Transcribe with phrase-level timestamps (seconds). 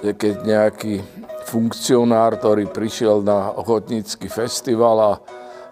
[0.00, 1.04] keď nejaký
[1.44, 5.12] funkcionár, ktorý prišiel na ochotnícky festival a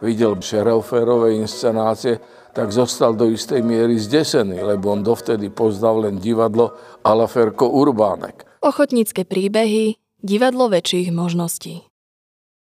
[0.05, 2.21] videl Šerelferové inscenácie,
[2.53, 6.75] tak zostal do istej miery zdesený, lebo on dovtedy poznal len divadlo
[7.07, 8.45] Alaferko Urbánek.
[8.59, 11.87] Ochotnícke príbehy, divadlo väčších možností.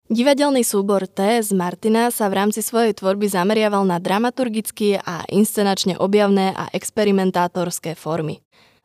[0.09, 5.95] Divadelný súbor T z Martina sa v rámci svojej tvorby zameriaval na dramaturgické a inscenačne
[5.95, 8.43] objavné a experimentátorské formy.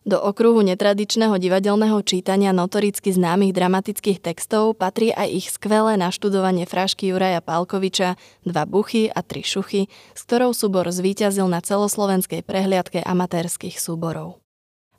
[0.08, 7.12] Do okruhu netradičného divadelného čítania notoricky známych dramatických textov patrí aj ich skvelé naštudovanie frašky
[7.12, 13.76] Juraja Pálkoviča Dva buchy a tri šuchy, s ktorou súbor zvíťazil na celoslovenskej prehliadke amatérských
[13.76, 14.40] súborov.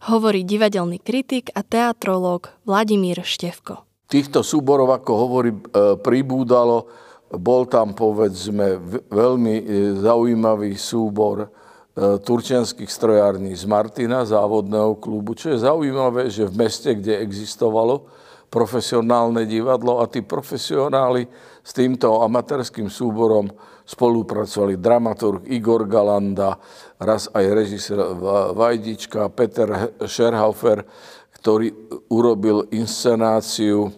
[0.06, 5.62] Hovorí divadelný kritik a teatrológ Vladimír Števko týchto súborov, ako hovorí, e,
[6.02, 6.90] pribúdalo.
[7.30, 8.82] Bol tam, povedzme,
[9.14, 9.64] veľmi e,
[10.02, 11.54] zaujímavý súbor
[11.98, 18.08] turčianských strojární z Martina, závodného klubu, čo je zaujímavé, že v meste, kde existovalo
[18.50, 21.30] profesionálne divadlo a tí profesionáli
[21.62, 23.46] s týmto amatérským súborom
[23.86, 26.58] spolupracovali dramaturg Igor Galanda,
[27.02, 27.98] raz aj režisér
[28.54, 30.86] Vajdička, Peter Scherhaufer,
[31.42, 31.74] ktorý
[32.10, 33.90] urobil inscenáciu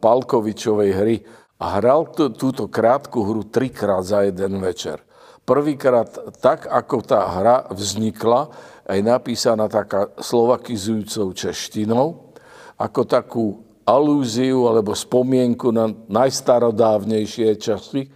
[0.00, 1.16] Palkovičovej hry
[1.60, 5.00] a hral túto krátku hru trikrát za jeden večer.
[5.44, 6.08] Prvýkrát
[6.40, 8.48] tak, ako tá hra vznikla,
[8.88, 12.32] aj napísaná taká slovakizujúcou češtinou,
[12.80, 13.44] ako takú
[13.84, 18.08] alúziu alebo spomienku na najstarodávnejšie časy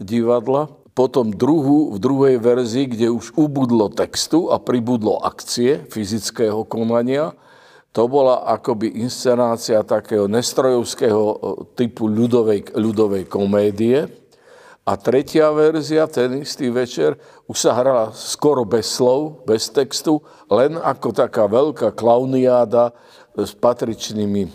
[0.00, 0.72] divadla.
[0.96, 7.36] Potom druhú, v druhej verzii, kde už ubudlo textu a pribudlo akcie fyzického konania,
[7.90, 11.22] to bola akoby inscenácia takého nestrojovského
[11.74, 14.06] typu ľudovej, ľudovej komédie.
[14.88, 20.80] A tretia verzia, ten istý večer, už sa hrala skoro bez slov, bez textu, len
[20.80, 22.96] ako taká veľká klauniáda
[23.36, 24.50] s patričnými e,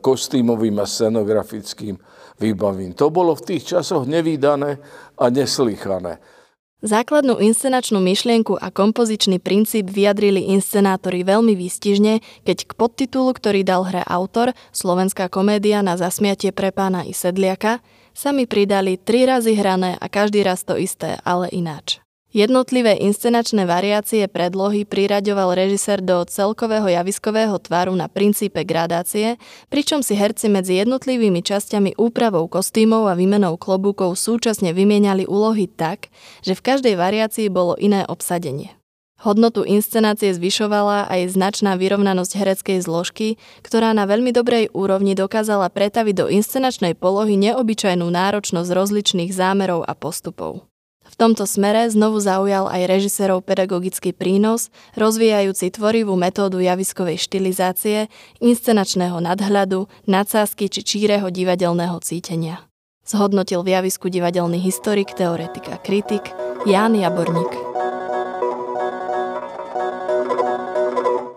[0.00, 2.00] kostýmovým a scenografickým
[2.40, 2.96] výbavím.
[2.96, 4.80] To bolo v tých časoch nevýdané
[5.20, 6.39] a neslychané.
[6.80, 13.84] Základnú inscenačnú myšlienku a kompozičný princíp vyjadrili inscenátori veľmi výstižne, keď k podtitulu, ktorý dal
[13.84, 17.84] hre autor, Slovenská komédia na zasmiatie pre pána i sedliaka,
[18.16, 22.00] sami pridali tri razy hrané a každý raz to isté, ale ináč.
[22.30, 29.34] Jednotlivé inscenačné variácie predlohy priraďoval režisér do celkového javiskového tvaru na princípe gradácie,
[29.66, 36.06] pričom si herci medzi jednotlivými časťami úpravou kostýmov a výmenou klobúkov súčasne vymieniali úlohy tak,
[36.46, 38.78] že v každej variácii bolo iné obsadenie.
[39.26, 46.14] Hodnotu inscenácie zvyšovala aj značná vyrovnanosť hereckej zložky, ktorá na veľmi dobrej úrovni dokázala pretaviť
[46.14, 50.69] do inscenačnej polohy neobyčajnú náročnosť rozličných zámerov a postupov.
[51.10, 58.06] V tomto smere znovu zaujal aj režisérov pedagogický prínos, rozvíjajúci tvorivú metódu javiskovej štilizácie,
[58.38, 62.62] inscenačného nadhľadu, nadsázky či číreho divadelného cítenia.
[63.02, 66.30] Zhodnotil v javisku divadelný historik, teoretik a kritik
[66.62, 67.50] Ján Jaborník.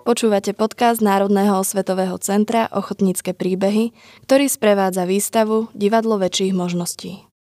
[0.05, 3.89] Počúvate podcast Národného osvetového centra Ochotnícke príbehy,
[4.29, 7.32] ktorý sprevádza výstavu Divadlo väčších možností.